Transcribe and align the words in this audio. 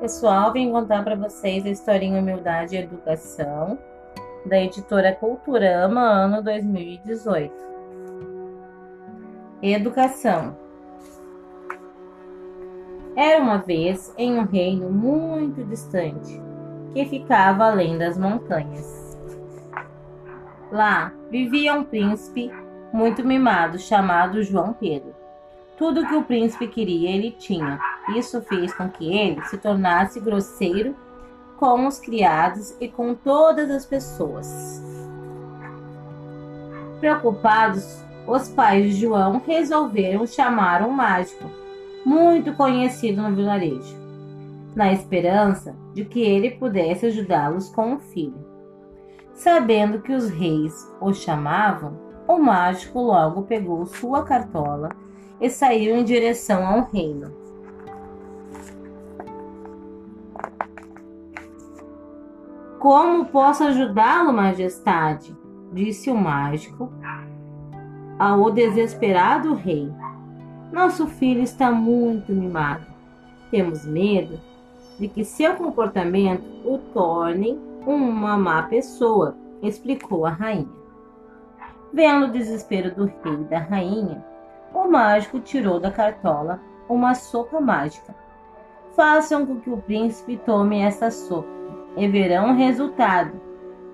Pessoal, 0.00 0.52
vim 0.52 0.70
contar 0.70 1.02
para 1.02 1.14
vocês 1.14 1.64
a 1.66 1.70
historinha 1.70 2.20
Humildade 2.20 2.76
e 2.76 2.78
Educação 2.78 3.78
da 4.44 4.60
editora 4.60 5.14
Culturama, 5.14 6.00
ano 6.00 6.42
2018. 6.42 7.52
Educação. 9.62 10.56
Era 13.14 13.42
uma 13.42 13.58
vez 13.58 14.12
em 14.16 14.38
um 14.38 14.44
reino 14.44 14.90
muito 14.90 15.62
distante, 15.64 16.40
que 16.92 17.04
ficava 17.04 17.66
além 17.66 17.98
das 17.98 18.18
montanhas. 18.18 19.18
Lá 20.70 21.12
vivia 21.30 21.74
um 21.74 21.84
príncipe 21.84 22.50
muito 22.92 23.24
mimado 23.24 23.78
chamado 23.78 24.42
João 24.42 24.72
Pedro. 24.72 25.14
Tudo 25.76 26.06
que 26.06 26.14
o 26.14 26.24
príncipe 26.24 26.66
queria 26.66 27.10
ele 27.10 27.30
tinha. 27.30 27.78
Isso 28.16 28.42
fez 28.42 28.74
com 28.74 28.88
que 28.88 29.16
ele 29.16 29.42
se 29.44 29.56
tornasse 29.58 30.20
grosseiro 30.20 30.96
com 31.56 31.86
os 31.86 32.00
criados 32.00 32.76
e 32.80 32.88
com 32.88 33.14
todas 33.14 33.70
as 33.70 33.86
pessoas. 33.86 34.82
Preocupados, 36.98 38.02
os 38.26 38.48
pais 38.48 38.86
de 38.86 39.00
João 39.00 39.40
resolveram 39.46 40.26
chamar 40.26 40.82
um 40.82 40.90
mágico, 40.90 41.48
muito 42.04 42.52
conhecido 42.54 43.22
no 43.22 43.34
vilarejo, 43.34 43.96
na 44.74 44.92
esperança 44.92 45.74
de 45.94 46.04
que 46.04 46.20
ele 46.20 46.50
pudesse 46.50 47.06
ajudá-los 47.06 47.68
com 47.68 47.94
o 47.94 47.98
filho. 47.98 48.44
Sabendo 49.32 50.00
que 50.00 50.12
os 50.12 50.28
reis 50.28 50.88
o 51.00 51.12
chamavam, 51.12 51.96
o 52.26 52.38
mágico 52.38 53.00
logo 53.00 53.42
pegou 53.42 53.86
sua 53.86 54.24
cartola 54.24 54.90
e 55.40 55.50
saiu 55.50 55.96
em 55.96 56.04
direção 56.04 56.66
ao 56.66 56.88
reino. 56.92 57.41
Como 62.82 63.26
posso 63.26 63.62
ajudá-lo, 63.62 64.32
majestade? 64.32 65.36
disse 65.72 66.10
o 66.10 66.16
mágico 66.16 66.92
ao 68.18 68.50
desesperado 68.50 69.54
rei. 69.54 69.88
Nosso 70.72 71.06
filho 71.06 71.42
está 71.42 71.70
muito 71.70 72.32
mimado. 72.32 72.84
Temos 73.52 73.86
medo 73.86 74.36
de 74.98 75.06
que 75.06 75.24
seu 75.24 75.54
comportamento 75.54 76.42
o 76.64 76.76
torne 76.92 77.56
uma 77.86 78.36
má 78.36 78.64
pessoa, 78.64 79.36
explicou 79.62 80.26
a 80.26 80.30
rainha. 80.30 80.68
Vendo 81.92 82.26
o 82.26 82.32
desespero 82.32 82.92
do 82.92 83.04
rei 83.04 83.34
e 83.42 83.44
da 83.44 83.60
rainha, 83.60 84.24
o 84.74 84.90
mágico 84.90 85.38
tirou 85.38 85.78
da 85.78 85.92
cartola 85.92 86.60
uma 86.88 87.14
sopa 87.14 87.60
mágica. 87.60 88.12
Façam 88.96 89.46
com 89.46 89.60
que 89.60 89.70
o 89.70 89.76
príncipe 89.76 90.36
tome 90.36 90.80
essa 90.80 91.12
sopa 91.12 91.61
e 91.96 92.08
verão 92.08 92.54
resultado, 92.54 93.40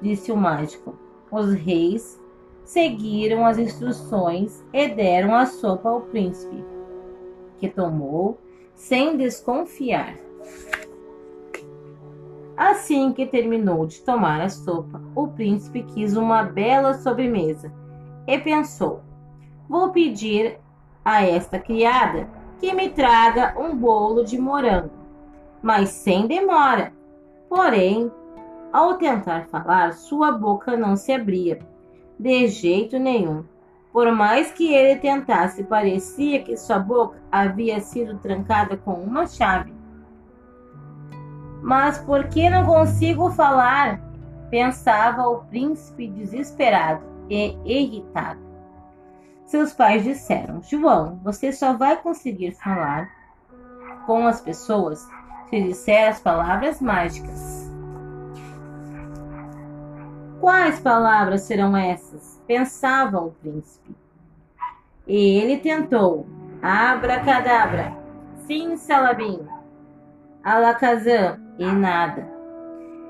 disse 0.00 0.30
o 0.30 0.36
mágico. 0.36 0.94
Os 1.30 1.52
reis 1.52 2.20
seguiram 2.64 3.44
as 3.44 3.58
instruções 3.58 4.64
e 4.72 4.88
deram 4.88 5.34
a 5.34 5.46
sopa 5.46 5.88
ao 5.88 6.02
príncipe, 6.02 6.64
que 7.58 7.68
tomou 7.68 8.38
sem 8.74 9.16
desconfiar. 9.16 10.16
Assim 12.56 13.12
que 13.12 13.26
terminou 13.26 13.86
de 13.86 14.00
tomar 14.00 14.40
a 14.40 14.48
sopa, 14.48 15.00
o 15.14 15.28
príncipe 15.28 15.82
quis 15.82 16.16
uma 16.16 16.42
bela 16.42 16.94
sobremesa 16.94 17.72
e 18.26 18.38
pensou: 18.38 19.00
Vou 19.68 19.90
pedir 19.90 20.58
a 21.04 21.24
esta 21.24 21.58
criada 21.58 22.28
que 22.58 22.72
me 22.72 22.88
traga 22.88 23.54
um 23.58 23.76
bolo 23.76 24.24
de 24.24 24.38
morango, 24.38 24.90
mas 25.62 25.90
sem 25.90 26.26
demora 26.26 26.97
Porém, 27.48 28.10
ao 28.72 28.94
tentar 28.94 29.46
falar, 29.46 29.92
sua 29.94 30.32
boca 30.32 30.76
não 30.76 30.96
se 30.96 31.12
abria, 31.12 31.58
de 32.18 32.46
jeito 32.48 32.98
nenhum. 32.98 33.44
Por 33.92 34.12
mais 34.12 34.52
que 34.52 34.72
ele 34.72 35.00
tentasse, 35.00 35.64
parecia 35.64 36.42
que 36.42 36.56
sua 36.56 36.78
boca 36.78 37.16
havia 37.32 37.80
sido 37.80 38.18
trancada 38.18 38.76
com 38.76 38.92
uma 38.92 39.26
chave. 39.26 39.72
Mas 41.62 41.98
por 41.98 42.28
que 42.28 42.48
não 42.50 42.64
consigo 42.66 43.30
falar? 43.30 44.08
pensava 44.50 45.28
o 45.28 45.44
príncipe 45.44 46.08
desesperado 46.08 47.04
e 47.28 47.56
irritado. 47.64 48.40
Seus 49.44 49.72
pais 49.72 50.04
disseram: 50.04 50.62
João, 50.62 51.20
você 51.22 51.52
só 51.52 51.74
vai 51.74 51.96
conseguir 51.96 52.52
falar 52.52 53.08
com 54.06 54.26
as 54.26 54.40
pessoas 54.40 55.06
se 55.48 55.62
disser 55.62 56.08
as 56.08 56.20
palavras 56.20 56.80
mágicas. 56.80 57.70
Quais 60.40 60.78
palavras 60.80 61.42
serão 61.42 61.76
essas? 61.76 62.38
pensava 62.48 63.20
o 63.20 63.30
príncipe. 63.30 63.94
E 65.06 65.38
ele 65.38 65.58
tentou. 65.58 66.26
Abracadabra, 66.60 67.92
sim, 68.46 68.76
salabim, 68.76 69.46
alakazam 70.42 71.38
e 71.56 71.66
nada. 71.66 72.26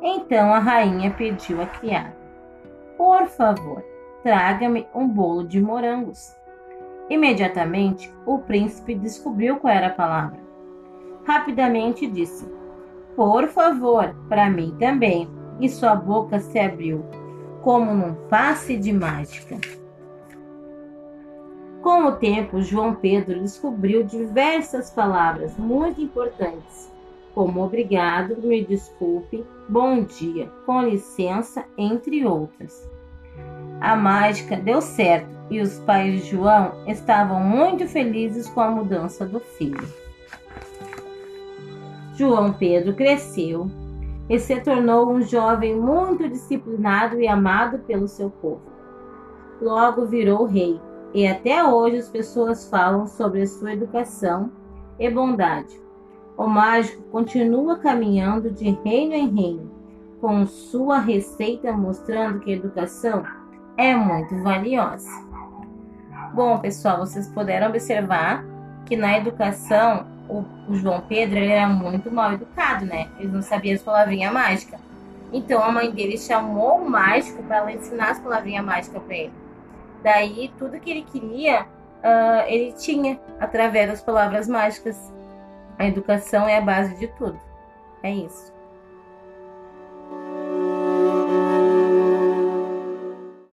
Então 0.00 0.54
a 0.54 0.60
rainha 0.60 1.10
pediu 1.10 1.60
a 1.60 1.66
criada: 1.66 2.16
Por 2.96 3.26
favor, 3.26 3.82
traga-me 4.22 4.86
um 4.94 5.08
bolo 5.08 5.44
de 5.44 5.60
morangos. 5.60 6.36
Imediatamente 7.10 8.14
o 8.24 8.38
príncipe 8.38 8.94
descobriu 8.94 9.56
qual 9.56 9.74
era 9.74 9.88
a 9.88 9.90
palavra 9.90 10.38
rapidamente 11.24 12.06
disse: 12.06 12.46
Por 13.16 13.48
favor, 13.48 14.14
para 14.28 14.50
mim 14.50 14.74
também. 14.78 15.28
E 15.60 15.68
sua 15.68 15.94
boca 15.94 16.40
se 16.40 16.58
abriu, 16.58 17.04
como 17.60 17.94
num 17.94 18.14
passe 18.28 18.76
de 18.76 18.92
mágica. 18.92 19.58
Com 21.82 22.06
o 22.06 22.12
tempo, 22.12 22.62
João 22.62 22.94
Pedro 22.94 23.40
descobriu 23.40 24.02
diversas 24.02 24.90
palavras 24.90 25.56
muito 25.58 26.00
importantes, 26.00 26.92
como 27.34 27.64
obrigado, 27.64 28.36
me 28.42 28.64
desculpe, 28.64 29.44
bom 29.68 30.04
dia, 30.04 30.48
com 30.64 30.82
licença, 30.82 31.64
entre 31.76 32.24
outras. 32.24 32.88
A 33.80 33.96
mágica 33.96 34.56
deu 34.56 34.80
certo 34.80 35.28
e 35.50 35.60
os 35.60 35.78
pais 35.80 36.22
de 36.22 36.30
João 36.30 36.72
estavam 36.86 37.40
muito 37.40 37.86
felizes 37.88 38.48
com 38.48 38.60
a 38.60 38.70
mudança 38.70 39.26
do 39.26 39.40
filho. 39.40 40.01
João 42.14 42.52
Pedro 42.52 42.94
cresceu 42.94 43.70
e 44.28 44.38
se 44.38 44.60
tornou 44.60 45.10
um 45.10 45.22
jovem 45.22 45.74
muito 45.74 46.28
disciplinado 46.28 47.20
e 47.20 47.26
amado 47.26 47.78
pelo 47.80 48.06
seu 48.06 48.30
povo. 48.30 48.62
Logo 49.60 50.06
virou 50.06 50.44
rei, 50.44 50.80
e 51.14 51.26
até 51.26 51.64
hoje 51.64 51.98
as 51.98 52.08
pessoas 52.08 52.68
falam 52.68 53.06
sobre 53.06 53.46
sua 53.46 53.72
educação 53.72 54.50
e 54.98 55.10
bondade. 55.10 55.80
O 56.36 56.46
mágico 56.46 57.02
continua 57.10 57.78
caminhando 57.78 58.50
de 58.50 58.70
reino 58.84 59.14
em 59.14 59.28
reino, 59.28 59.70
com 60.20 60.46
sua 60.46 60.98
receita 60.98 61.72
mostrando 61.72 62.40
que 62.40 62.52
a 62.52 62.56
educação 62.56 63.24
é 63.76 63.94
muito 63.94 64.42
valiosa. 64.42 65.10
Bom, 66.34 66.58
pessoal, 66.58 66.98
vocês 66.98 67.28
puderam 67.28 67.68
observar 67.68 68.44
que 68.86 68.96
na 68.96 69.18
educação 69.18 70.06
o, 70.32 70.44
o 70.68 70.74
João 70.74 71.00
Pedro 71.02 71.38
ele 71.38 71.52
era 71.52 71.66
muito 71.66 72.10
mal 72.10 72.32
educado, 72.32 72.86
né? 72.86 73.08
Ele 73.18 73.28
não 73.28 73.42
sabia 73.42 73.74
as 73.74 73.82
palavrinhas 73.82 74.32
mágicas. 74.32 74.80
Então 75.32 75.62
a 75.62 75.70
mãe 75.70 75.90
dele 75.90 76.16
chamou 76.16 76.78
o 76.78 76.90
mágico 76.90 77.42
para 77.42 77.58
ela 77.58 77.72
ensinar 77.72 78.10
as 78.10 78.20
palavrinhas 78.20 78.64
mágicas 78.64 79.02
para 79.02 79.14
ele. 79.14 79.32
Daí 80.02 80.52
tudo 80.58 80.80
que 80.80 80.90
ele 80.90 81.02
queria, 81.02 81.62
uh, 81.62 82.46
ele 82.46 82.72
tinha 82.72 83.20
através 83.38 83.88
das 83.88 84.02
palavras 84.02 84.48
mágicas. 84.48 85.12
A 85.78 85.86
educação 85.86 86.48
é 86.48 86.58
a 86.58 86.60
base 86.60 86.98
de 86.98 87.06
tudo. 87.08 87.38
É 88.02 88.10
isso. 88.10 88.52